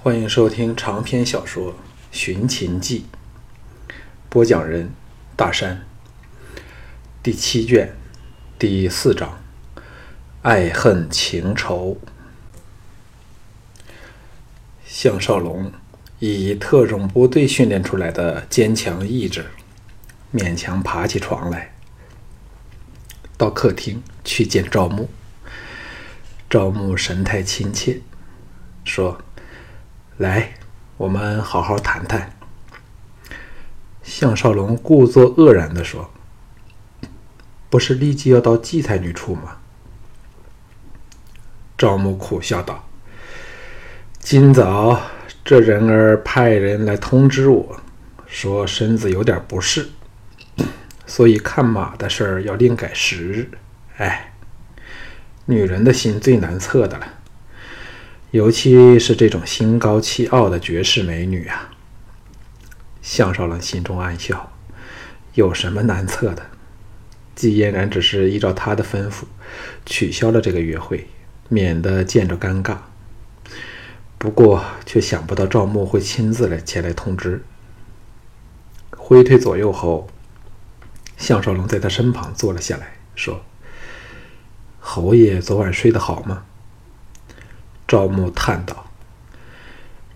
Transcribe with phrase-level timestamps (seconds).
[0.00, 1.72] 欢迎收听长篇小说
[2.12, 3.06] 《寻秦记》，
[4.28, 4.92] 播讲人：
[5.34, 5.84] 大山。
[7.20, 7.96] 第七卷
[8.60, 9.40] 第四章：
[10.42, 11.98] 爱恨情仇。
[14.86, 15.72] 项少龙
[16.20, 19.46] 以特种部队训练出来的坚强意志，
[20.32, 21.74] 勉强爬起床来，
[23.36, 25.10] 到客厅去见赵牧。
[26.48, 28.00] 赵牧神态亲切，
[28.84, 29.20] 说。
[30.18, 30.54] 来，
[30.96, 32.32] 我们好好谈谈。
[34.02, 36.10] 项少龙故作愕然地说
[37.70, 39.58] ：“不是立即要到荠菜女处吗？”
[41.78, 42.88] 赵牧苦笑道
[44.18, 45.00] ：“今早
[45.44, 47.80] 这人儿派人来通知我，
[48.26, 49.88] 说身子有点不适，
[51.06, 53.48] 所以看马的事儿要另改时日。
[53.98, 54.32] 哎，
[55.44, 57.06] 女人的心最难测的了。”
[58.30, 61.70] 尤其是这种心高气傲的绝世美女啊！
[63.00, 64.52] 项少龙心中暗笑，
[65.32, 66.42] 有什么难测的？
[67.34, 69.22] 季嫣然只是依照他的吩咐
[69.86, 71.08] 取消了这个约会，
[71.48, 72.76] 免得见着尴尬。
[74.18, 77.42] 不过，却想不到赵牧会亲自来前来通知。
[78.90, 80.10] 挥退左右后，
[81.16, 83.42] 项少龙在他身旁坐了下来，说
[84.80, 86.44] ：“侯爷昨晚睡得好吗？”
[87.88, 88.84] 赵牧叹道：“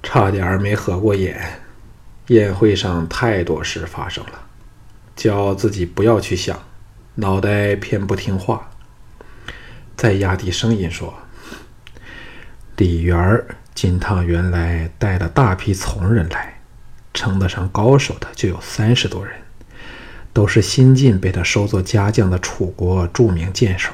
[0.03, 1.63] 差点没合过眼，
[2.27, 4.43] 宴会上太多事发生了，
[5.17, 6.63] 叫自己不要去想，
[7.15, 8.71] 脑袋偏不听话。”
[9.97, 11.15] 再压低声音说
[12.77, 16.61] ：“李元儿金堂原来带了大批从人来，
[17.15, 19.35] 称得上高手的就有三十多人，
[20.35, 23.93] 都是新晋被他收作家将的楚国著名剑手。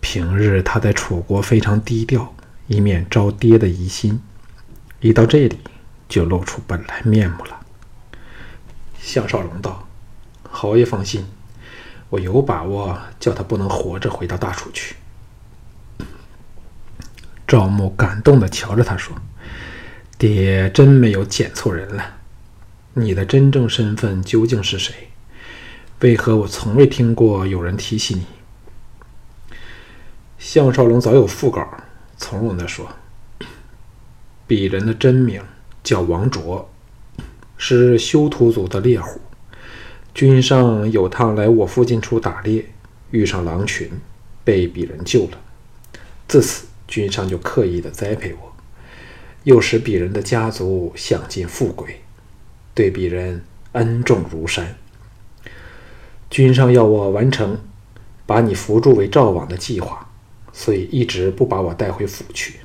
[0.00, 2.32] 平日他在楚国非常低调。”
[2.66, 4.20] 以免招爹的疑心，
[5.00, 5.58] 一到这里
[6.08, 7.60] 就露出本来面目了。
[8.98, 9.86] 项少龙道
[10.50, 11.26] ：“侯爷放心，
[12.08, 14.96] 我有把握叫他不能活着回到大楚去。”
[17.46, 19.14] 赵牧感动的瞧着他说
[20.16, 22.16] ：“爹真没有捡错人了。
[22.94, 25.10] 你的真正身份究竟是谁？
[26.00, 28.24] 为何我从未听过有人提起你？”
[30.38, 31.68] 项少龙早有腹稿。
[32.16, 32.88] 从容地说
[34.48, 35.42] ：“鄙人的真名
[35.82, 36.70] 叫王卓，
[37.56, 39.20] 是修图族的猎户。
[40.14, 42.64] 君上有趟来我附近处打猎，
[43.10, 43.90] 遇上狼群，
[44.44, 45.40] 被鄙人救了。
[46.28, 48.52] 自此，君上就刻意的栽培我，
[49.42, 52.00] 又使鄙人的家族享尽富贵，
[52.74, 54.76] 对鄙人恩重如山。
[56.30, 57.58] 君上要我完成
[58.24, 60.03] 把你扶助为赵王的计划。”
[60.54, 62.60] 所以一直不把我带回府去。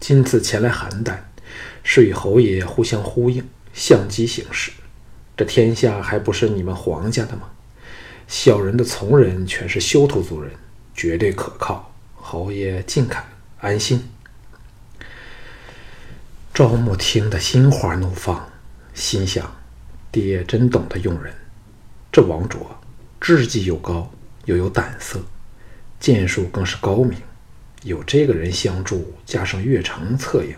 [0.00, 1.18] 今次前来邯郸，
[1.84, 4.72] 是与侯爷互相呼应，相机行事。
[5.36, 7.42] 这天下还不是你们皇家的吗？
[8.26, 10.50] 小人的从人全是修图族人，
[10.94, 11.92] 绝对可靠。
[12.14, 13.24] 侯爷尽看
[13.58, 14.08] 安心。
[16.54, 18.48] 赵牧听得心花怒放，
[18.94, 19.54] 心想：
[20.10, 21.34] 爹真懂得用人。
[22.12, 22.80] 这王卓
[23.20, 24.10] 志气又高，
[24.46, 25.20] 又有胆色。
[26.00, 27.12] 剑术更是高明，
[27.82, 30.56] 有这个人相助，加上岳城策应，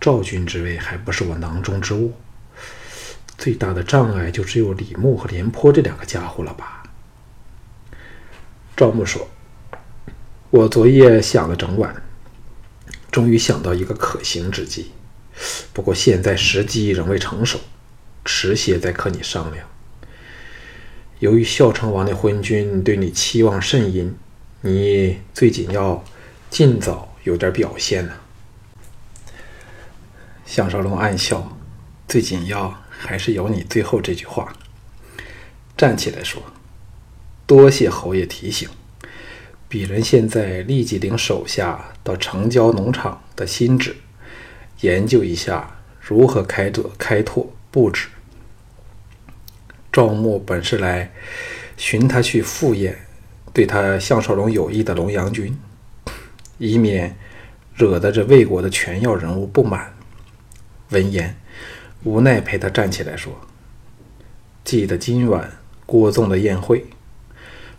[0.00, 2.12] 赵军之位还不是我囊中之物。
[3.36, 6.84] 最大的障碍就只有李牧和廉颇这两个家伙了吧？
[8.76, 9.28] 赵牧说
[10.50, 12.00] ：“我昨夜想了整晚，
[13.10, 14.92] 终于想到一个可行之计，
[15.72, 17.58] 不过现在时机仍未成熟，
[18.24, 19.66] 迟些再和你商量。
[21.18, 24.14] 由于孝成王的昏君对你期望甚殷。”
[24.62, 26.04] 你最紧要
[26.50, 28.12] 尽早有点表现呢。
[30.44, 31.56] 项少龙暗笑，
[32.06, 34.52] 最紧要还是有你最后这句话。
[35.78, 36.42] 站起来说
[37.46, 38.68] ：“多谢侯爷提醒，
[39.70, 43.96] 鄙人现在立即领手下到城郊农场的新址，
[44.82, 48.08] 研究一下如何开拓开拓布置。
[49.90, 51.10] 赵牧本是来
[51.78, 52.98] 寻他去赴宴。”
[53.52, 55.58] 对他项少龙有意的龙阳君，
[56.58, 57.16] 以免
[57.74, 59.92] 惹得这魏国的权要人物不满。
[60.90, 61.36] 闻言，
[62.04, 63.32] 无奈陪他站起来说
[64.64, 65.50] ：“记得今晚
[65.86, 66.84] 郭纵的宴会，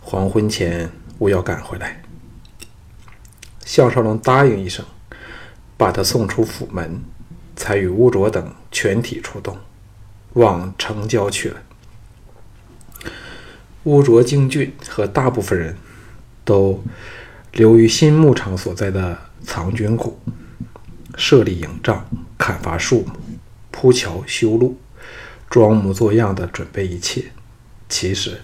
[0.02, 0.90] 黄昏前
[1.20, 2.02] 务要赶回来。”
[3.66, 4.86] 项少龙答应一声，
[5.78, 7.02] 把他送出府门，
[7.56, 9.58] 才与乌卓等全体出动，
[10.34, 11.62] 往城郊去了。
[13.84, 15.76] 乌卓京俊和大部分人
[16.46, 16.84] 都
[17.54, 20.20] 留于新牧场所在的藏军谷，
[21.16, 22.08] 设立营帐、
[22.38, 23.14] 砍伐树木、
[23.72, 24.78] 铺桥修路、
[25.50, 27.26] 装模作样的准备一切，
[27.90, 28.42] 其实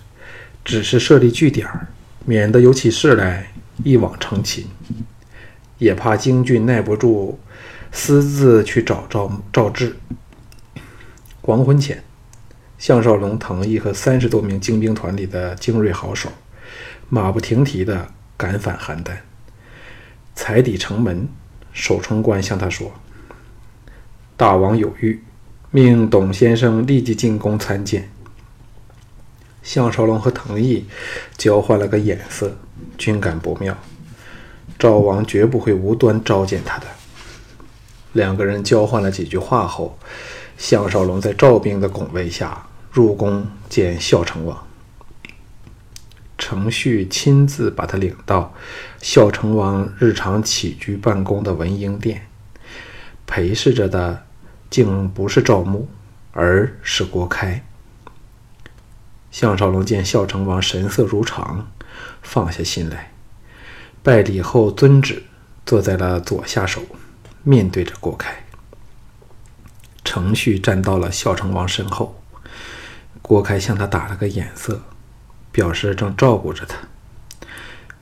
[0.66, 1.68] 只是设立据点，
[2.26, 3.52] 免得有起事来
[3.84, 4.66] 一网成擒。
[5.78, 7.38] 也怕京俊耐不住，
[7.92, 9.96] 私自去找赵赵志。
[11.42, 12.04] 黄昏前，
[12.78, 16.30] 项少龙、藤毅和三十多名精兵团里的精锐好手，
[17.10, 18.08] 马不停蹄地
[18.38, 19.12] 赶返邯郸。
[20.36, 21.28] 踩抵城门，
[21.74, 22.92] 守城官向他说
[24.38, 25.18] ：“大王有谕，
[25.72, 28.12] 命董先生立即进宫参见。”
[29.64, 30.86] 项少龙和藤毅
[31.36, 32.56] 交换了个眼色，
[32.98, 33.76] 均感不妙。
[34.78, 36.86] 赵王绝不会无端召见他的。
[38.14, 39.98] 两个人交换了几句话后，
[40.58, 42.67] 项少龙在赵兵的拱卫下
[42.98, 44.66] 入宫见孝成王。
[46.36, 48.56] 程旭亲自把他领到
[49.00, 52.28] 孝成王日常起居办公的文英殿，
[53.28, 54.26] 陪侍着的
[54.72, 55.88] 竟不是赵牧，
[56.32, 57.64] 而是郭开。
[59.30, 61.68] 项少龙见孝成王神色如常，
[62.24, 63.12] 放下心来，
[64.02, 65.22] 拜礼后遵旨
[65.68, 66.82] 坐在了左下手，
[67.44, 68.44] 面对着郭开。
[70.04, 72.17] 程旭站到了孝成王身后，
[73.28, 74.82] 郭开向他打了个眼色。
[75.50, 76.78] 表示正照顾着他。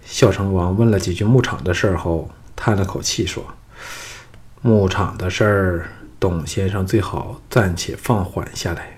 [0.04, 3.46] 孝成王问了几句牧场的事后，叹了口气说
[4.62, 5.90] ：“牧场的事儿，
[6.20, 8.98] 董先生最好暂且放缓下来，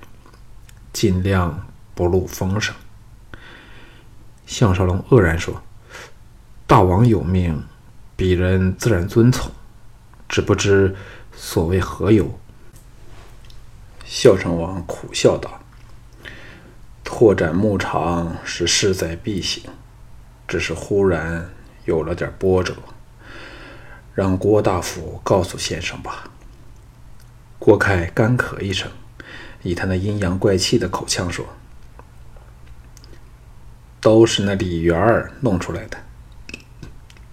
[0.91, 2.74] 尽量不露风声。”
[4.47, 5.62] 项少龙愕然说
[6.65, 7.63] ：“大王有命，
[8.18, 9.51] 鄙人自然遵从，
[10.27, 10.95] 只不知
[11.35, 12.39] 所谓何由？”
[14.03, 15.56] 孝成王苦笑道。
[17.09, 19.63] 拓展牧场是势在必行，
[20.45, 21.50] 只是忽然
[21.86, 22.75] 有了点波折，
[24.13, 26.30] 让郭大夫告诉先生吧。
[27.57, 28.92] 郭开干咳一声，
[29.63, 31.45] 以他那阴阳怪气的口腔说
[34.01, 35.98] ：“都是那李元儿弄出来的，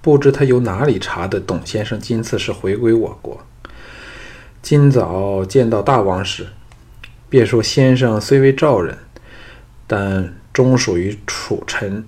[0.00, 1.40] 不知他由哪里查的。
[1.40, 3.44] 董先生今次是回归我国，
[4.62, 6.46] 今早见到大王时，
[7.28, 8.96] 便说先生虽为赵人。”
[9.86, 12.06] 但终属于楚臣。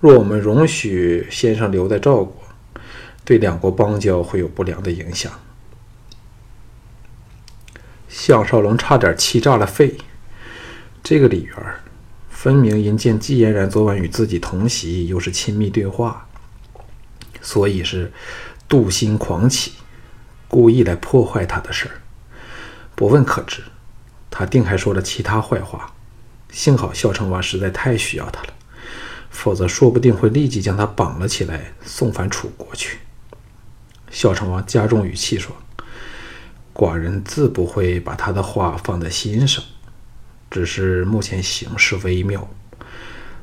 [0.00, 2.42] 若我们容许先生留在赵国，
[3.24, 5.32] 对两国邦交会有不良的影响。
[8.08, 9.96] 项少龙差点气炸了肺。
[11.02, 11.56] 这个李元
[12.28, 16.28] 分明因见季嫣然昨晚与自己同席，又是亲密对话，
[17.40, 18.12] 所以是
[18.68, 19.72] 妒心狂起，
[20.48, 21.94] 故意来破坏他的事儿。
[22.94, 23.62] 不问可知，
[24.30, 25.92] 他定还说了其他坏话。
[26.52, 28.48] 幸好孝成王实在太需要他了，
[29.30, 32.98] 否则说不定会立即将他绑了起来，送返楚国去。
[34.10, 35.56] 孝成王加重语气说
[36.74, 39.64] ：“寡人自不会把他的话放在心上，
[40.50, 42.46] 只是目前形势微妙。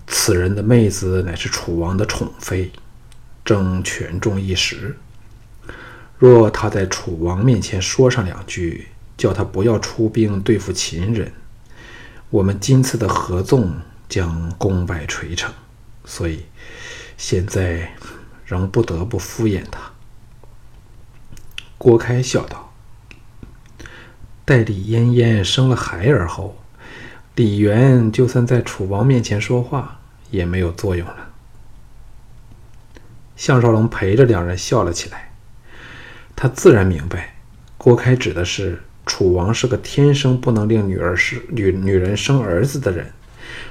[0.06, 2.72] 此人的妹子乃是楚王的宠妃，
[3.44, 4.96] 正权重一时。
[6.20, 11.34] 若他在楚王面前说上两句，叫他不要出兵对付秦人。”
[12.32, 13.74] 我们今次的合纵
[14.08, 15.52] 将功败垂成，
[16.06, 16.46] 所以
[17.18, 17.92] 现在
[18.46, 19.80] 仍不得不敷衍他。
[21.80, 22.72] 郭开笑道
[24.46, 26.56] ：“待李嫣嫣生了孩儿后，
[27.34, 30.00] 李元就算在楚王面前说话
[30.30, 31.30] 也没有作用了。”
[33.36, 35.32] 项少龙陪着两人笑了起来，
[36.36, 37.38] 他自然明白，
[37.80, 38.84] 郭开指的是。
[39.10, 43.12] 楚王是个天生不能令女儿生女女人生儿子的人，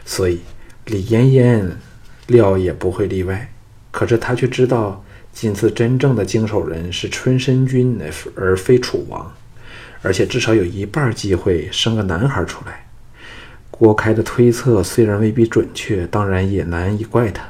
[0.04, 0.40] 所以
[0.86, 1.78] 李嫣嫣
[2.26, 3.52] 料也不会例外。
[3.92, 8.00] 可是他却知道，今次真正的经手人是春申君，
[8.34, 9.32] 而非楚王，
[10.02, 12.88] 而且至少有一半机会生个男孩出来。
[13.70, 17.44] 郭开的推测虽然未必准确，当然也难以怪他。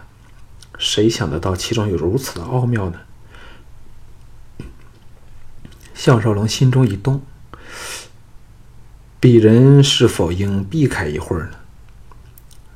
[0.78, 3.00] 谁想得到其中有如此的奥妙呢？
[5.94, 7.22] 项少龙心中一动。
[9.20, 11.58] 鄙人是否应避开一会儿呢？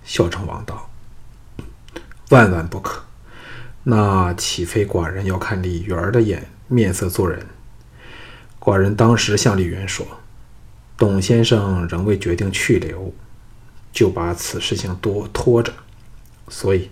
[0.03, 0.91] 孝成王道
[2.31, 3.05] ：“万万不可！
[3.85, 7.47] 那岂非寡人要看李元的眼面色做人？
[8.59, 10.05] 寡人当时向李元说，
[10.99, 13.15] 董先生仍未决定去留，
[13.93, 15.73] 就把此事情多拖着，
[16.49, 16.91] 所以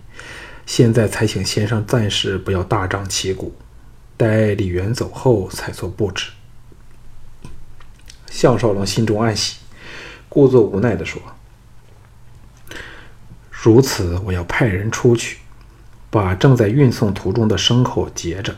[0.65, 3.57] 现在才请先生暂时不要大张旗鼓，
[4.17, 6.31] 待李元走后才做布置。”
[8.31, 9.57] 项少龙心中暗喜，
[10.29, 11.21] 故作无奈地说
[13.51, 15.39] ：“如此，我要派人出去，
[16.09, 18.55] 把正在运送途中的牲口截着，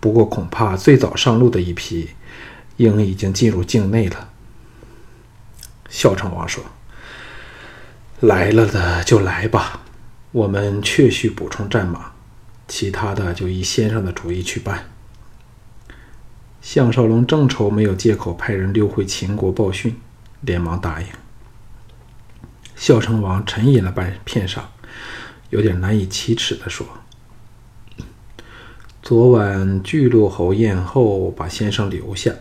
[0.00, 2.08] 不过恐怕最早上路的一批，
[2.78, 4.30] 应已经进入境内了。”
[5.90, 6.64] 孝成王说
[8.20, 9.82] ：“来了的就来吧，
[10.32, 12.12] 我们确需补充战马，
[12.66, 14.90] 其他的就依先生的主意去办。”
[16.68, 20.00] 项少龙正愁没有借口派人溜回秦国报讯，
[20.40, 21.06] 连忙答应。
[22.74, 24.62] 孝成王沉吟了半片晌，
[25.50, 26.84] 有点难以启齿地说
[29.00, 32.32] ：“昨晚巨鹿侯宴后，把先生留下，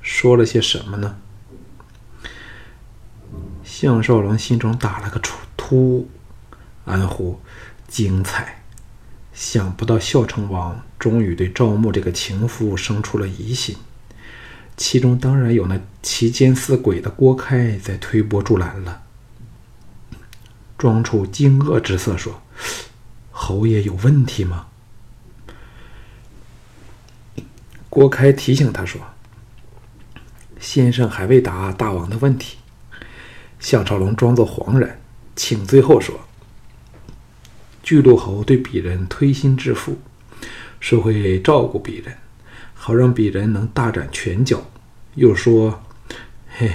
[0.00, 1.18] 说了些什么呢？”
[3.62, 5.20] 项少龙心中打了个
[5.54, 6.08] 突，
[6.86, 7.38] 暗呼
[7.86, 8.63] ：“精彩！”
[9.34, 13.76] 想不到孝成王终于对赵牧这个情妇生出了疑心，
[14.76, 19.02] 其中当然有那奇奸似鬼的郭开在推波助澜了。
[20.78, 22.40] 装出惊愕之色说
[23.32, 24.68] ：“侯爷有问题吗？”
[27.90, 29.00] 郭开提醒他说
[30.60, 32.58] ：“先生还未答大王的问题。”
[33.58, 35.00] 项少龙装作惶然，
[35.34, 36.20] 请最后说。
[37.84, 39.98] 巨鹿侯对鄙人推心置腹，
[40.80, 42.16] 说会照顾鄙人，
[42.72, 44.70] 好让鄙人能大展拳脚。
[45.16, 45.82] 又说
[46.56, 46.72] ：“嘿。”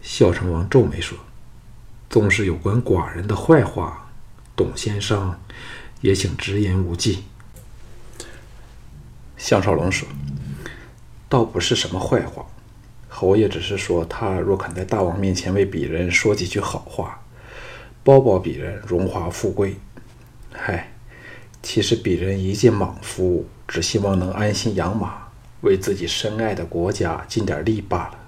[0.00, 1.18] 孝成王皱眉说
[2.08, 4.08] ：“纵是有关寡人的坏话，
[4.54, 5.36] 董先生
[6.00, 7.24] 也请直言无忌。”
[9.36, 10.06] 项少龙说
[11.28, 12.46] ：“倒不是什么坏话，
[13.08, 17.20] 侯爷只是说，他若肯在大王面前为鄙人说几句好话，
[18.04, 19.76] 包保鄙人荣华富贵。”
[20.58, 20.92] 嗨，
[21.62, 25.28] 其实鄙人一介莽夫，只希望能安心养马，
[25.60, 28.18] 为自己深爱的国家尽点力罢了。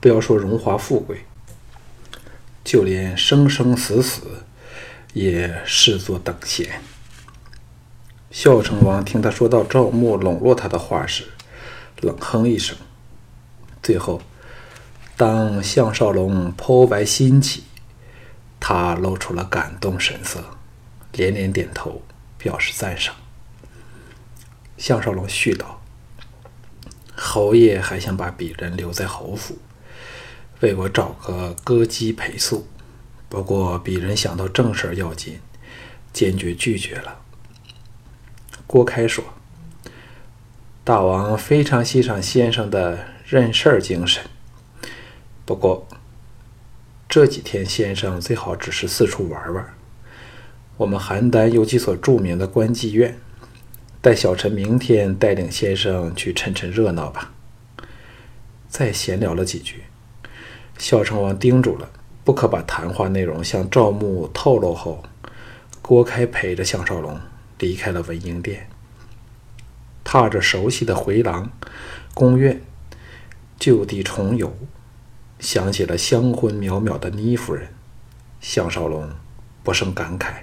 [0.00, 1.24] 不要说荣华富贵，
[2.64, 4.22] 就连生生死死，
[5.12, 6.80] 也视作等闲。
[8.30, 11.24] 孝成王听他说到赵牧笼络他的话时，
[12.00, 12.76] 冷哼一声。
[13.82, 14.22] 最后，
[15.16, 17.64] 当项少龙剖白心起，
[18.58, 20.51] 他露出了感动神色。
[21.12, 22.02] 连连点头，
[22.38, 23.14] 表示赞赏。
[24.78, 25.82] 项少龙絮道
[27.14, 29.58] ：“侯爷还想把鄙人留在侯府，
[30.60, 32.66] 为我找个歌姬陪宿。
[33.28, 35.38] 不过鄙人想到正事要紧，
[36.12, 37.20] 坚决拒绝了。”
[38.66, 39.24] 郭开说
[40.82, 44.24] ：“大王非常欣赏先生的认事儿精神，
[45.44, 45.86] 不过
[47.08, 49.74] 这几天先生最好只是四处玩玩。”
[50.82, 53.16] 我们邯郸有几所著名的官妓院，
[54.00, 57.32] 待小陈明天带领先生去趁趁热闹吧。
[58.68, 59.84] 再闲聊了几句，
[60.76, 61.88] 孝成王叮嘱了，
[62.24, 65.04] 不可把谈话内容向赵牧透露后，
[65.80, 67.20] 郭开陪着项少龙
[67.60, 68.68] 离开了文英殿，
[70.02, 71.48] 踏着熟悉的回廊、
[72.12, 72.60] 宫院，
[73.56, 74.52] 就地重游，
[75.38, 77.68] 想起了香魂渺渺的倪夫人，
[78.40, 79.08] 项少龙
[79.62, 80.42] 不胜感慨。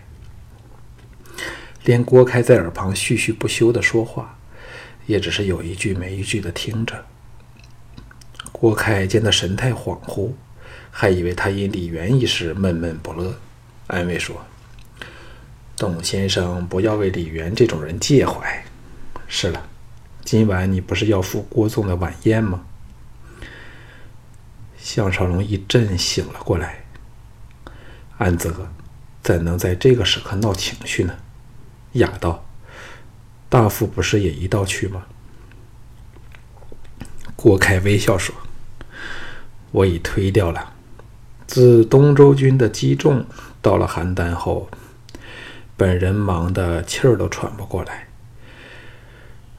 [1.83, 4.37] 连郭开在耳旁絮絮不休的说话，
[5.05, 7.05] 也只是有一句没一句的听着。
[8.51, 10.31] 郭开见他神态恍惚，
[10.91, 13.33] 还以为他因李元一事闷闷不乐，
[13.87, 14.45] 安慰说
[15.77, 18.63] ：“董先生不要为李元这种人介怀。
[19.27, 19.69] 是了，
[20.25, 22.65] 今晚你不是要赴郭纵的晚宴吗？”
[24.77, 26.83] 项少龙一阵醒了过来，
[28.17, 28.69] 安泽
[29.21, 31.15] 怎能在这个时刻闹情绪呢？
[31.93, 32.45] 哑道
[33.49, 35.05] ：“大夫不是也一道去吗？”
[37.35, 38.35] 郭开微笑说
[39.71, 40.73] ：“我已推掉了。
[41.47, 43.25] 自东周军的击中
[43.61, 44.69] 到了邯郸后，
[45.75, 48.07] 本人忙得气儿都喘不过来。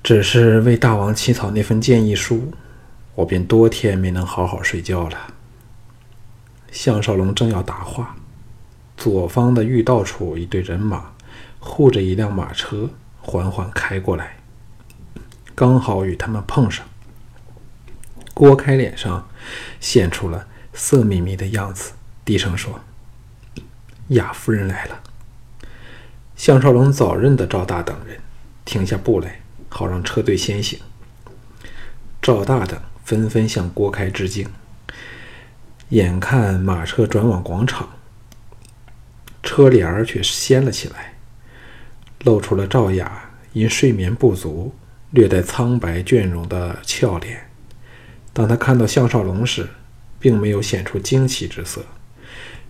[0.03, 2.53] 只是为大王起草那份建议书，
[3.15, 5.35] 我便多天没能好好睡觉了。”
[6.71, 8.15] 项少龙正要答话，
[8.97, 11.11] 左方的御道处一队人马。
[11.61, 12.90] 护着一辆马车
[13.21, 14.38] 缓缓开过来，
[15.55, 16.85] 刚好与他们碰上。
[18.35, 19.29] 郭开脸上
[19.79, 21.93] 现出了色眯眯的样子，
[22.25, 22.81] 低声说
[24.09, 25.00] ：“雅夫人来了。”
[26.35, 28.19] 项少龙早认得赵大等人，
[28.64, 30.81] 停下步来，好让车队先行。
[32.23, 34.49] 赵大等纷纷向郭开致敬。
[35.90, 37.90] 眼看马车转往广场，
[39.43, 41.14] 车帘儿却掀了起来。
[42.25, 44.75] 露出了赵雅因睡眠不足
[45.11, 47.49] 略带苍白倦容的俏脸。
[48.33, 49.69] 当他看到项少龙时，
[50.19, 51.83] 并没有显出惊奇之色，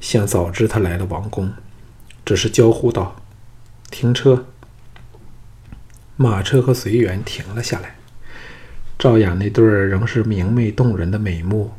[0.01, 1.53] 像早知他来了王宫，
[2.25, 3.17] 只是娇呼道
[3.91, 4.47] ：“停车！”
[6.17, 7.97] 马车和随员停了下来。
[8.99, 11.73] 赵雅那对儿仍是明媚动人的美目，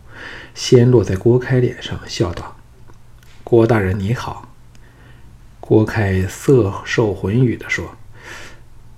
[0.54, 2.58] 先落在郭开脸上，笑道
[3.44, 4.51] ：“郭大人你好。”
[5.72, 7.96] 郭开色受魂语地说：“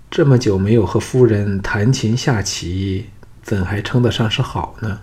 [0.10, 3.12] 这么久没有和夫人弹琴下棋，
[3.44, 5.02] 怎还称得上是好呢？”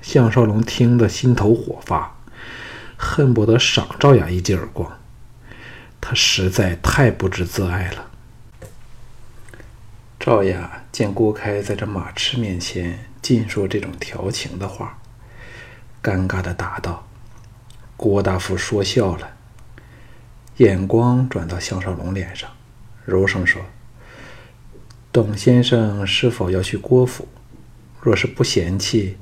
[0.00, 2.16] 项少龙听得心头火发，
[2.96, 4.90] 恨不得赏赵雅一记耳光。
[6.00, 8.06] 他实在太不知自爱了。
[10.18, 14.98] 赵雅见郭开在这马痴面前尽说这种调情的话，
[16.02, 17.06] 尴尬的答道
[17.98, 19.32] ：“郭大夫说笑了。”
[20.58, 22.48] 眼光转到项少龙脸上，
[23.04, 23.60] 柔声说
[25.10, 27.26] ：“董先生是否要去郭府？
[28.00, 29.16] 若是不嫌弃，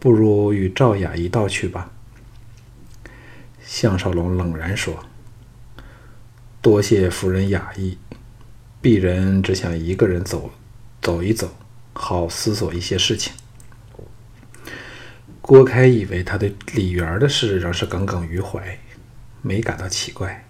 [0.00, 1.92] 不如与赵雅一道去吧。”
[3.64, 5.04] 项少龙冷然说
[6.60, 7.98] ：“多谢夫人雅意。”
[8.82, 10.50] 鄙人只想一个人走，
[11.00, 11.56] 走一走，
[11.94, 13.32] 好思索一些事情。
[15.40, 18.78] 郭开以为他对李园的事仍是耿耿于怀，
[19.44, 20.46] 没感到奇怪。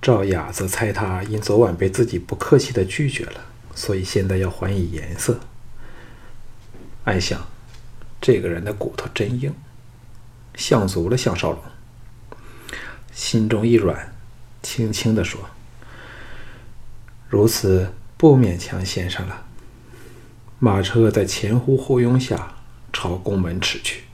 [0.00, 5.40] 赵雅则猜他因昨晚被自己不客气的拒绝了，所以现在要还以颜色。
[7.04, 7.44] 暗想，
[8.20, 9.52] 这个人的骨头真硬，
[10.54, 11.60] 像足了项少龙。
[13.12, 14.14] 心中一软，
[14.62, 15.40] 轻轻地说。
[17.28, 19.46] 如此不勉强先生了。
[20.60, 22.54] 马车在前呼后拥下
[22.92, 24.04] 朝宫门驰去。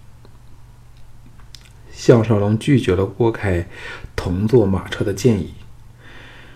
[1.99, 3.67] 项少龙拒绝了郭开
[4.15, 5.53] 同坐马车的建议，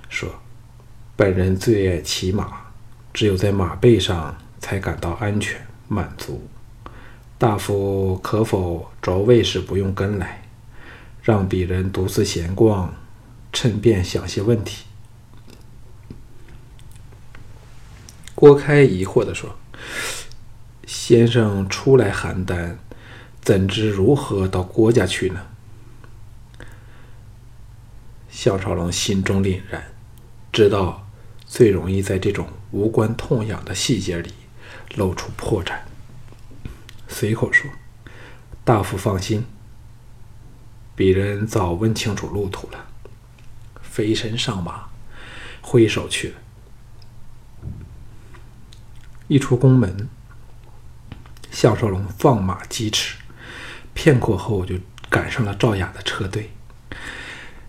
[0.09, 0.31] 说
[1.17, 2.67] ：“本人最爱骑马，
[3.13, 6.49] 只有在马背上才感到安全满足。
[7.39, 10.45] 大夫可否着卫时不用跟来，
[11.25, 12.95] 让鄙人独自闲逛，
[13.53, 14.85] 趁便想些问题？”
[18.37, 19.57] 郭开疑惑地说
[20.87, 22.77] ：“先生初来邯郸，
[23.43, 25.47] 怎知如何到郭家去呢？”
[28.31, 29.93] 项少龙心中凛然，
[30.51, 31.07] 知道
[31.45, 34.33] 最容易在这种无关痛痒的细节里
[34.95, 35.81] 露出破绽，
[37.07, 37.71] 随口说
[38.65, 39.45] ：“大夫放心，
[40.97, 42.87] 鄙人早问清楚路途了。”
[43.83, 44.89] 飞身上马，
[45.61, 46.35] 挥手去了。
[49.29, 50.09] 一出宫门，
[51.51, 53.19] 项少龙放马疾驰，
[53.95, 54.77] 片刻后就
[55.09, 56.51] 赶上了赵雅的车队。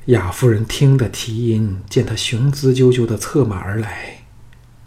[0.05, 4.23] 雅夫人听得啼音，见他雄姿赳赳的策马而来，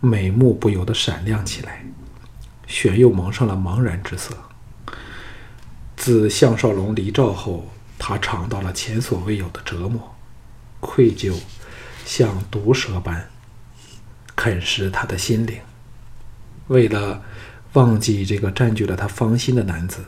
[0.01, 1.87] 美目不由得闪亮起来，
[2.67, 4.37] 旋又蒙上了茫然之色。
[5.97, 10.15] 自项少龙离赵后，他尝到了前所未有的折磨，
[10.81, 11.35] 愧疚
[12.05, 13.31] 像毒蛇般
[14.35, 15.59] 啃食他的心灵。
[16.69, 17.23] 为了
[17.73, 20.05] 忘记这个占据了他芳心的男子，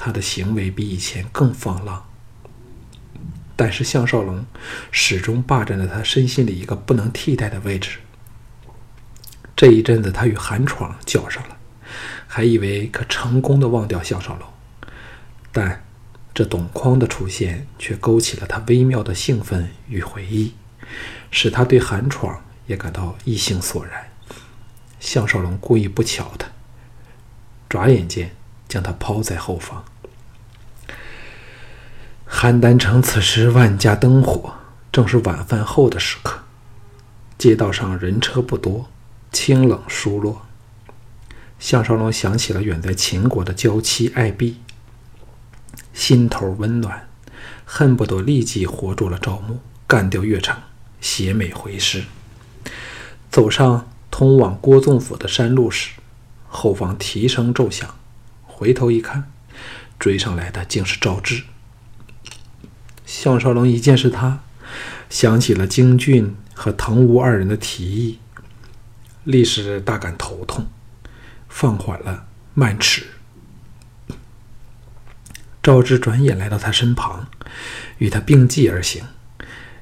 [0.00, 2.06] 他的行为比以前更放浪。
[3.54, 4.42] 但是项少龙
[4.90, 7.98] 始终霸占了他身心里一个不能替代的位置。
[9.54, 11.58] 这一阵子，他与韩闯较上了，
[12.26, 14.48] 还以为可成功的忘掉项少龙，
[15.52, 15.84] 但
[16.32, 20.54] 这董匡的出现却勾起了他微妙的兴奋与回忆，
[21.30, 24.08] 使他对韩闯也感到异性索然。
[24.98, 26.48] 项少龙故意不瞧他，
[27.68, 28.34] 转眼间
[28.66, 29.84] 将他抛在后方。
[32.30, 34.54] 邯郸城此时万家灯火，
[34.90, 36.40] 正是晚饭后的时刻，
[37.36, 38.88] 街道上人车不多，
[39.32, 40.46] 清冷疏落。
[41.58, 44.60] 项少龙想起了远在秦国的娇妻艾碧，
[45.92, 47.08] 心头温暖，
[47.66, 50.56] 恨不得立即活捉了赵牧，干掉越城，
[51.00, 52.04] 携美回师，
[53.30, 53.86] 走上。
[54.12, 55.92] 通往郭纵府的山路时，
[56.48, 57.94] 后方蹄声骤响，
[58.44, 59.30] 回头一看，
[60.00, 61.44] 追上来的竟是赵志。
[63.12, 64.38] 项少龙一见是他，
[65.08, 68.20] 想起了京俊和藤吴二人的提议，
[69.24, 70.68] 立时大感头痛，
[71.48, 73.04] 放缓了慢驰。
[75.60, 77.26] 赵志转眼来到他身旁，
[77.98, 79.02] 与他并继而行，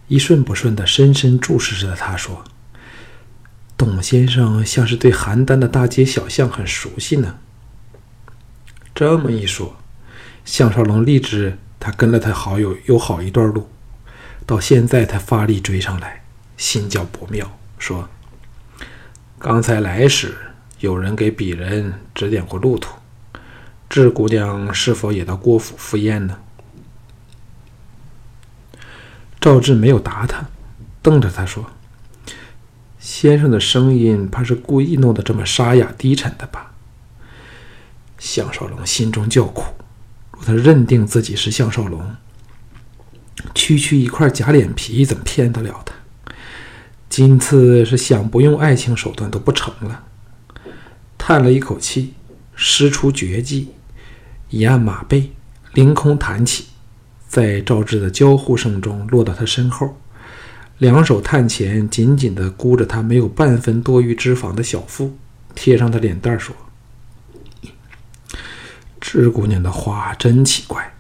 [0.07, 2.43] 一顺不顺的深深注视着他，说。
[3.77, 7.39] 董先生像是对邯郸的大街小巷很熟悉呢。
[8.95, 9.77] 这么一说，
[10.47, 13.69] 项少龙立志他跟了他好友有好一段路，
[14.47, 16.25] 到现在才发力追上来，
[16.57, 18.09] 心叫不妙，说
[19.39, 20.37] ：“刚才来时
[20.81, 22.95] 有人给鄙人指点过路途，
[23.89, 26.39] 智姑娘是否也到郭府赴宴呢？”
[29.41, 30.47] 赵志没有答他，
[31.01, 31.65] 瞪着他说。
[32.99, 36.73] 先生的声音怕是故意弄得这么沙哑低沉的吧？
[38.19, 39.63] 项少龙心中叫苦，
[40.45, 42.17] 他认定自己是项少龙，
[43.55, 45.95] 区区一块假脸皮怎么骗得了他？
[47.09, 50.05] 今次是想不用爱情手段都不成了。
[51.17, 52.15] 叹了一口气，
[52.55, 53.71] 施出绝技，
[54.51, 55.33] 一按马背，
[55.75, 56.67] 凌空弹起，
[57.27, 59.97] 在赵志的交互声中落到他身后。
[60.79, 65.19] 两手探前，紧紧地箍着他没有半分多余脂肪的小腹，
[65.55, 66.55] 贴上他脸蛋说
[69.01, 70.93] ：“智姑娘的话真奇怪，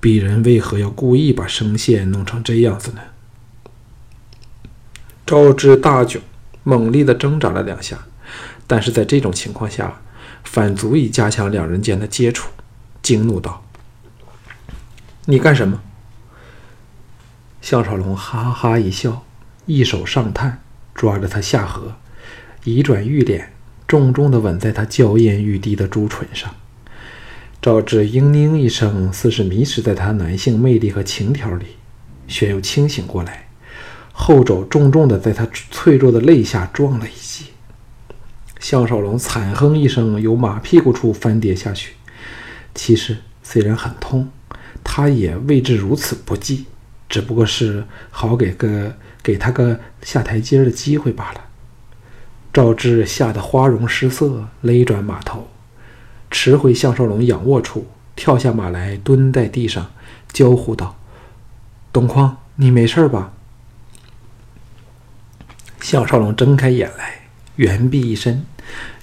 [0.00, 3.00] 鄙人为何要故意把声线弄成这样子呢？”
[5.26, 6.20] 赵志大窘，
[6.62, 7.98] 猛烈的挣扎了两下，
[8.66, 10.00] 但是在这种情况下，
[10.44, 12.50] 反足以加强两人间的接触，
[13.00, 13.64] 惊怒道
[15.26, 15.80] ：“你干什么？”
[17.62, 19.24] 项少龙哈哈一笑，
[19.64, 20.62] 一手上探，
[20.94, 21.94] 抓着他下颌，
[22.64, 23.54] 移转玉脸，
[23.86, 26.54] 重重的吻在他娇艳欲滴的朱唇上。
[27.64, 31.64] 赵志嘤咛一声，似是迷失在他男性魅力和情调里，
[32.28, 33.48] 却又清醒过来，
[34.12, 37.46] 后肘重重地在他脆弱的肋下撞了一击。
[38.60, 41.94] 项少龙惨哼一声，由马屁股处翻跌下去。
[42.74, 44.28] 其实虽然很痛，
[44.84, 46.66] 他也未至如此不济。
[47.08, 51.40] 只不过是好给个给他个下台阶的机会罢了。
[52.52, 55.48] 赵志吓得花容失色，勒转马头，
[56.34, 59.92] 驰回项少龙仰卧处，跳下马来，蹲在地上，
[60.32, 60.96] 娇呼道
[61.92, 63.32] ：“东匡，你没事吧？”
[65.80, 68.44] 项少龙睁开眼来，圆臂一伸，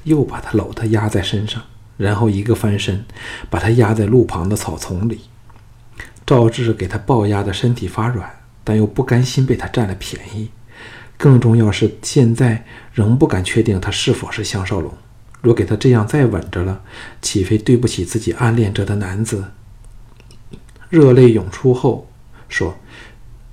[0.04, 1.64] 又把他搂他压在身上，
[1.96, 3.06] 然后一个翻身，
[3.50, 5.22] 把他压在路旁的草丛里。
[6.26, 8.30] 赵志给他抱压的身体发软，
[8.66, 10.50] 但又不甘心被他占了便宜。
[11.18, 14.94] 更重要是，现在仍不敢确定他是否是项少龙。
[15.42, 16.84] 若给他这样再稳着了，
[17.22, 19.52] 岂非对不起自己暗恋着的男子？
[20.90, 22.10] 热泪涌出后，
[22.48, 22.78] 说：“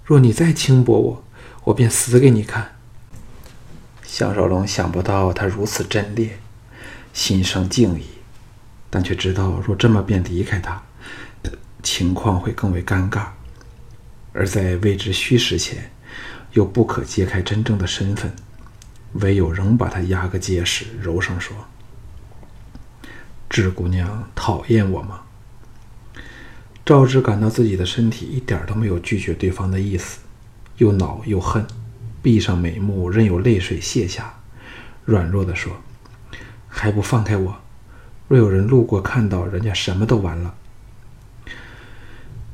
[0.04, 1.24] 若你再轻薄我，
[1.64, 2.76] 我便死给你看。”
[4.04, 6.38] 项少龙想不到他如此真烈，
[7.12, 8.04] 心生敬意，
[8.90, 10.82] 但却知道若这么便离开他。
[11.80, 13.26] 情况会更为尴尬，
[14.32, 15.90] 而在未知虚实前，
[16.52, 18.34] 又不可揭开真正的身份，
[19.12, 21.56] 唯有仍把他压个结实，柔声说
[23.48, 25.22] ：“智姑娘讨厌我吗？”
[26.84, 30.20] 赵志感到自己的身体一点都没有拒绝对方的意思，
[30.78, 31.66] 又恼又恨，
[32.22, 34.40] 闭上眉目，任由泪水泻下，
[35.04, 35.72] 软弱地说
[36.66, 37.60] ：“还不放开我！
[38.26, 40.54] 若有人路过看到，人家什么都完了。”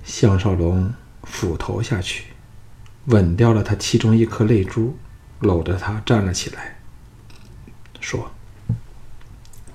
[0.04, 2.24] 项少龙俯头下去，
[3.06, 4.96] 吻掉了他其中一颗泪珠，
[5.40, 6.78] 搂着她站了起来，
[8.00, 8.32] 说：“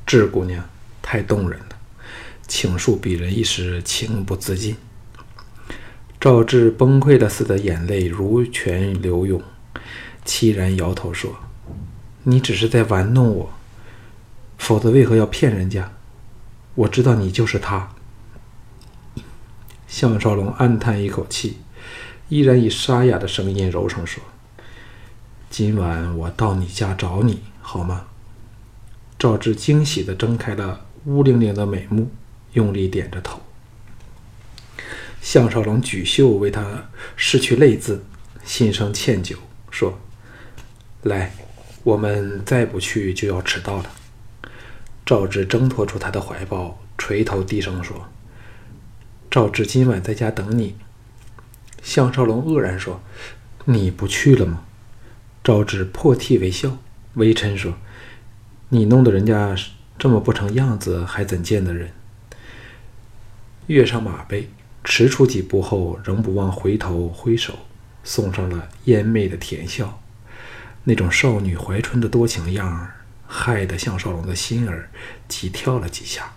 [0.06, 0.64] 智姑娘
[1.12, 1.66] 太动人了，
[2.48, 4.76] 倾诉鄙人一时情不自禁。”
[6.22, 9.42] 赵志崩溃的似的，眼泪如泉流涌，
[10.24, 11.36] 凄然摇头说
[12.22, 13.52] ：“你只是在玩弄我，
[14.60, 15.92] 否则为何要骗人家？
[16.76, 17.90] 我知道你就是他。”
[19.88, 21.58] 项少龙暗叹一口气，
[22.28, 24.24] 依然以沙哑的声音柔声说
[25.50, 28.06] ：“今晚我到你家找你，好吗？”
[29.18, 32.12] 赵志惊喜地睁开了乌灵灵的美目，
[32.54, 33.42] 用力点着头。
[35.22, 38.04] 项少龙举袖为他拭去泪渍，
[38.44, 39.36] 心生歉疚，
[39.70, 40.00] 说
[41.04, 41.34] ：“来，
[41.84, 43.86] 我们再不去就要迟到了。”
[45.06, 48.08] 赵志挣脱出他的怀抱，垂头低声说。
[49.32, 50.76] 赵志今晚在家等你。
[51.82, 53.02] 项少龙愕然说
[53.66, 54.66] ：“你不去了吗？”
[55.44, 56.78] 赵志破涕为笑，
[57.16, 57.76] 微嗔说
[58.70, 59.56] ：“你弄得人家
[60.00, 61.92] 这么不成样子，还怎见得人？”
[63.68, 64.50] 跃上马背，
[64.84, 67.54] 驰出几步后，仍不忘回头挥手，
[68.04, 70.02] 送上了艳媚的甜笑。
[70.86, 72.96] 那种少女怀春的多情样儿，
[73.28, 74.90] 害得项少龙的心儿
[75.28, 76.32] 急跳了几下，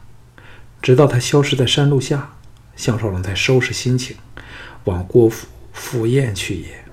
[0.83, 2.33] 直到他消失在山路下。
[2.75, 4.16] 项少龙才收拾心情，
[4.85, 6.85] 往郭府赴宴去也。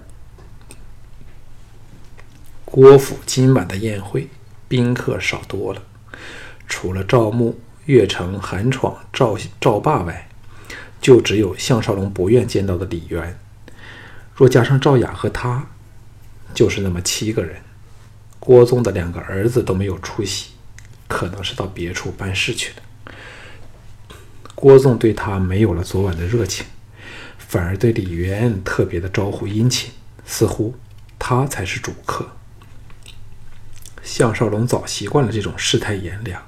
[2.64, 4.30] 郭府今晚的宴会，
[4.68, 5.82] 宾客少多了，
[6.70, 10.30] 除了赵牧、岳成、韩闯、赵赵霸外，
[11.02, 13.38] 就只有项少龙不愿见到的李渊。
[14.34, 15.68] 若加上赵雅和他，
[16.54, 17.58] 就是那么七个人。
[18.40, 20.52] 郭宗的两个儿子都没有出席，
[21.10, 23.14] 可能是到别处办事去了。
[24.56, 26.66] 郭纵对他没有了昨晚的热情，
[27.38, 29.92] 反而对李渊特别的招呼殷勤，
[30.26, 30.76] 似乎
[31.18, 32.30] 他才是主客。
[34.02, 36.42] 项少龙早习惯了这种世态炎凉，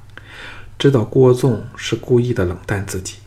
[0.81, 3.17] 知道郭纵是故意的冷淡自己，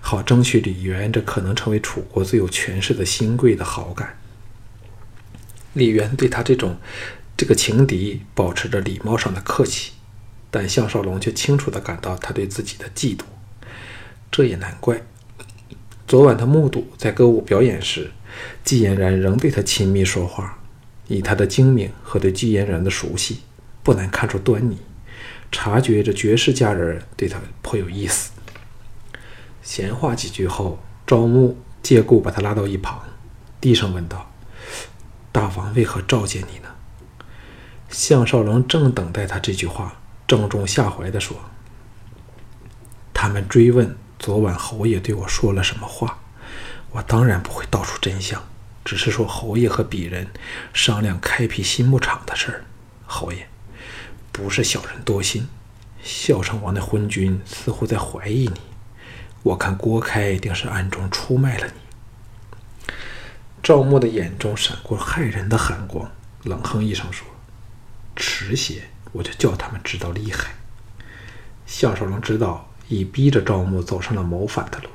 [0.00, 4.16] 好争取李渊这可能成为楚国最有权势的新贵的好感。
[5.74, 6.78] 李渊对他这种
[7.36, 9.92] 这个情敌保持着礼貌上的客气，
[10.50, 13.24] 但项少龙却清楚地感到他对自己的嫉妒。
[14.30, 15.02] 这也难怪，
[16.08, 18.10] 昨晚他目睹在歌舞表演时，
[18.64, 20.60] 季嫣然仍对他亲密说话，
[21.08, 23.40] 以他的精明和对季嫣然的熟悉。
[23.82, 24.78] 不难看出端倪，
[25.50, 28.32] 察觉这绝世佳人对他颇有意思。
[29.62, 33.00] 闲话几句后，赵牧借故把他拉到一旁，
[33.60, 34.30] 低声问道
[35.32, 36.68] ：“大王为何召见你呢？”
[37.90, 41.36] 项少龙正等待他这句话，正中下怀地说
[43.14, 46.18] ：“他们追问昨晚侯爷对我说了什么话，
[46.90, 48.42] 我当然不会道出真相，
[48.84, 50.28] 只是说侯爷和鄙人
[50.74, 52.64] 商量开辟新牧场的事儿。
[53.06, 53.48] 侯爷。”
[54.36, 55.48] 不是小人多心，
[56.02, 58.60] 孝成王的昏君似乎在怀疑你。
[59.42, 62.92] 我看郭开定是暗中出卖了你。
[63.62, 67.26] 赵牧的眼中闪过骇人的寒光，冷哼一声说
[68.14, 70.50] ：“迟些我就叫他们知道厉害。”
[71.66, 74.90] 项少龙知道已逼着赵牧走上了谋反的路。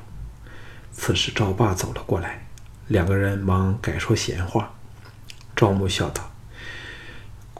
[0.92, 2.46] 此时赵霸走了过来，
[2.86, 4.72] 两个人忙改说闲话。
[5.56, 6.31] 赵牧笑道。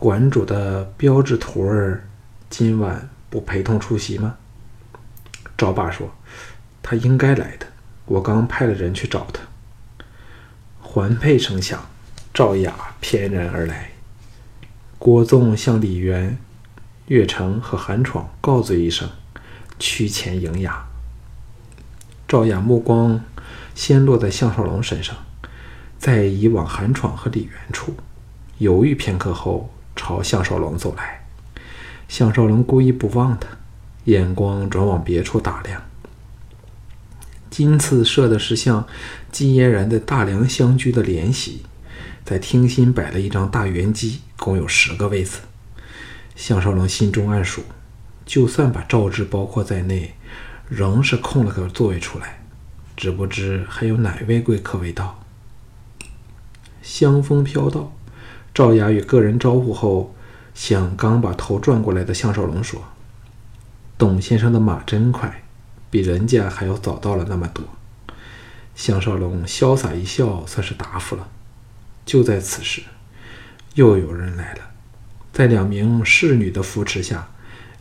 [0.02, 2.02] 馆主的标志徒儿
[2.50, 4.34] 今晚不陪同出席吗？
[5.56, 6.12] 赵霸说
[6.82, 7.66] ：“他应该来的，
[8.06, 9.42] 我刚派了人去找他。”
[10.82, 11.88] 环佩声响，
[12.34, 13.92] 赵雅翩然而来。
[14.98, 16.36] 郭纵向李渊、
[17.06, 19.08] 岳成和韩闯告罪一声，
[19.78, 20.84] 趋前迎雅。
[22.26, 23.20] 赵雅目光
[23.76, 25.16] 先落在项少龙身上，
[25.96, 27.94] 再移往韩闯和李渊处，
[28.58, 29.72] 犹豫片刻后。
[29.94, 31.24] 朝项少龙走来，
[32.08, 33.48] 项少龙故意不望他，
[34.04, 35.82] 眼光转往别处打量。
[37.50, 38.86] 今次设的是向
[39.30, 41.62] 季嫣然的大梁相居的联席，
[42.24, 45.40] 在厅心摆了一张大圆机，共有十个位子。
[46.34, 47.62] 项少龙心中暗数，
[48.24, 50.14] 就算把赵志包括在内，
[50.68, 52.42] 仍是空了个座位出来。
[52.96, 55.22] 只不知还有哪位贵客未到？
[56.82, 57.92] 香风飘到。
[58.54, 60.14] 赵雅与个人招呼后，
[60.54, 62.82] 向刚把头转过来的项少龙说
[63.96, 65.42] ：“董先生的马真快，
[65.90, 67.64] 比人家还要早到了那么多。”
[68.76, 71.28] 项少龙潇洒一笑，算是答复了。
[72.04, 72.82] 就在此时，
[73.74, 74.60] 又有人来了，
[75.32, 77.28] 在两名侍女的扶持下，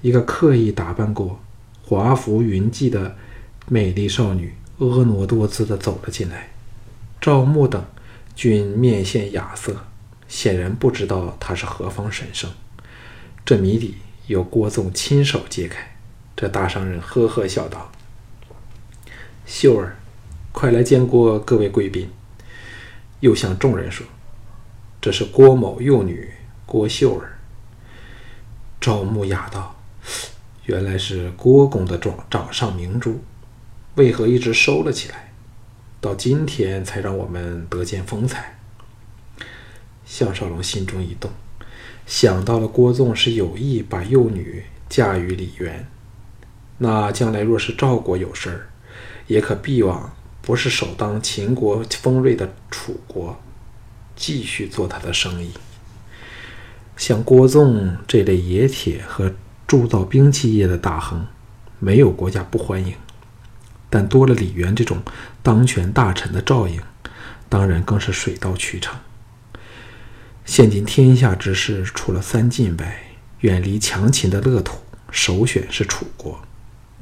[0.01, 1.39] 一个刻意打扮过、
[1.83, 3.17] 华服云髻的
[3.67, 6.51] 美丽少女婀娜多姿地走了进来。
[7.19, 7.83] 赵牧等
[8.35, 9.75] 均面现雅色。
[10.31, 12.49] 显然不知道他是何方神圣，
[13.43, 15.97] 这谜底由郭纵亲手揭开。
[16.37, 17.91] 这大商人呵呵笑道
[19.45, 19.97] ：“秀儿，
[20.53, 22.09] 快来见过各位贵宾。”
[23.19, 24.07] 又向众人说
[25.01, 26.31] ：“这是郭某幼女
[26.65, 27.37] 郭秀儿。”
[28.79, 29.75] 赵牧雅道
[30.63, 33.21] ：“原来是郭公的掌掌上明珠，
[33.95, 35.33] 为何一直收了起来？
[35.99, 38.57] 到今天才让我们得见风采。”
[40.11, 41.31] 项少龙心中一动，
[42.05, 45.87] 想到了郭纵是有意把幼女嫁与李渊，
[46.79, 48.67] 那将来若是赵国有事儿，
[49.27, 53.41] 也可必往不是首当秦国锋锐的楚国
[54.17, 55.51] 继续做他的生意。
[56.97, 59.33] 像郭纵这类冶铁和
[59.65, 61.25] 铸造兵器业的大亨，
[61.79, 62.93] 没有国家不欢迎，
[63.89, 65.01] 但多了李渊这种
[65.41, 66.81] 当权大臣的照应，
[67.47, 68.93] 当然更是水到渠成。
[70.51, 73.03] 现今天下之事，除了三晋外，
[73.39, 74.75] 远离强秦的乐土，
[75.09, 76.41] 首选是楚国。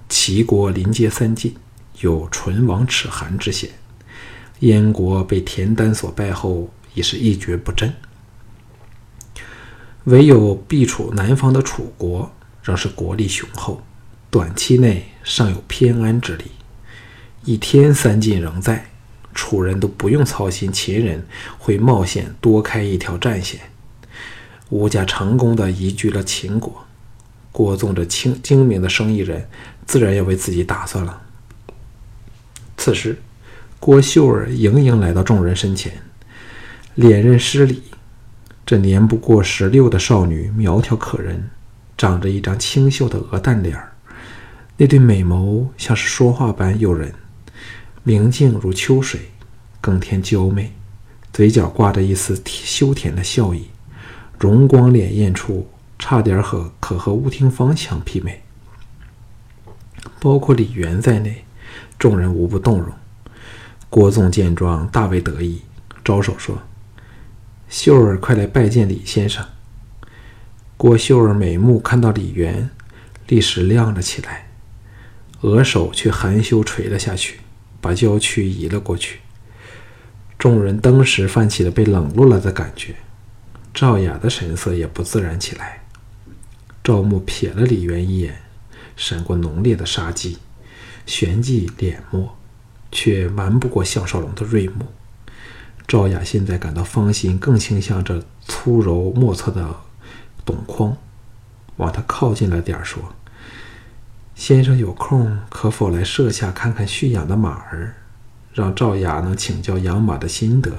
[0.07, 1.55] 齐国临接三晋，
[2.01, 3.71] 有唇亡齿寒之险；
[4.59, 7.91] 燕国被田丹所败后，已是一蹶不振。
[10.03, 12.31] 唯有避处南方的楚国，
[12.61, 13.81] 仍是国力雄厚，
[14.29, 16.51] 短期内尚有偏安之力。
[17.45, 18.91] 一天三晋仍在。
[19.33, 21.25] 楚人都不用操心秦人
[21.57, 23.59] 会冒险多开一条战线，
[24.69, 26.85] 吴家成功的移居了秦国，
[27.51, 29.47] 郭纵这精精明的生意人
[29.85, 31.21] 自然要为自己打算了。
[32.77, 33.17] 此时，
[33.79, 35.93] 郭秀儿盈盈来到众人身前，
[36.95, 37.83] 连任施礼。
[38.65, 41.49] 这年不过十六的少女苗条可人，
[41.97, 43.93] 长着一张清秀的鹅蛋脸儿，
[44.77, 47.13] 那对美眸像是说话般诱人。
[48.09, 49.29] 明净如秋水，
[49.79, 50.73] 更添娇媚，
[51.31, 53.67] 嘴角挂着一丝羞甜的笑意，
[54.39, 55.69] 容光潋滟处
[55.99, 58.41] 差点和可和吴廷芳相媲美。
[60.19, 61.45] 包括李渊在内，
[61.99, 62.91] 众人无不动容。
[63.91, 65.61] 郭纵见状，大为得意，
[66.03, 66.57] 招手说
[67.69, 69.45] ：“秀儿，快来拜见李先生。”
[70.77, 72.71] 郭秀儿美目看到李渊，
[73.27, 74.49] 立时亮了起来，
[75.41, 77.41] 额首却含羞垂了下去，
[77.81, 79.19] 把娇躯移了过去。
[80.37, 82.95] 众人登时泛起了被冷落了的感觉，
[83.73, 85.83] 赵雅的神色也不自然起来。
[86.83, 88.41] 赵牧瞥了李渊一眼。
[88.95, 90.39] 闪过浓烈的杀机，
[91.05, 92.35] 旋即脸漠，
[92.91, 94.87] 却瞒不过项少龙的锐目。
[95.87, 99.73] 赵雅现在感到芳心更倾向这粗柔莫测的
[100.43, 100.97] 董匡，
[101.77, 103.15] 往他靠近了点儿说
[104.39, 107.95] ：“先生有空可否来舍下看看驯养的马儿，
[108.53, 110.71] 让赵雅能请教养马的心得。”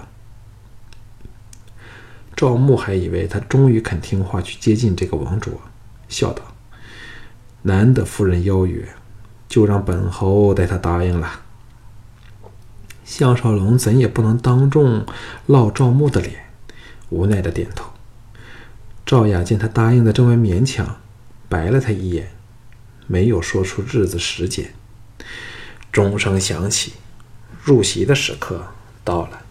[2.35, 5.53] 赵牧还以为他终于肯听话去接近这个王卓，
[6.09, 6.43] 笑道。
[7.61, 8.89] 难得夫人邀约，
[9.47, 11.43] 就让本侯代他答应了。
[13.05, 15.05] 项少龙怎也不能当众
[15.45, 16.47] 落赵牧的脸，
[17.11, 17.91] 无奈的点头。
[19.05, 20.97] 赵雅见他答应的这么勉强，
[21.51, 22.31] 白了他一眼，
[23.11, 24.73] 没有说出日子时间。
[25.91, 26.93] 钟声响起，
[27.65, 28.69] 入席的时刻
[29.03, 29.43] 到了。